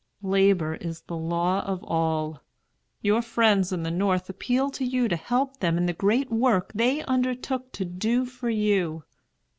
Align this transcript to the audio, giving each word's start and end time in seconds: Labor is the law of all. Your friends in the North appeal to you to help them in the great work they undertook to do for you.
Labor 0.23 0.73
is 0.73 1.01
the 1.01 1.15
law 1.15 1.61
of 1.63 1.83
all. 1.83 2.41
Your 3.03 3.21
friends 3.21 3.71
in 3.71 3.83
the 3.83 3.91
North 3.91 4.31
appeal 4.31 4.71
to 4.71 4.83
you 4.83 5.07
to 5.07 5.15
help 5.15 5.59
them 5.59 5.77
in 5.77 5.85
the 5.85 5.93
great 5.93 6.31
work 6.31 6.71
they 6.73 7.03
undertook 7.03 7.71
to 7.73 7.85
do 7.85 8.25
for 8.25 8.49
you. 8.49 9.03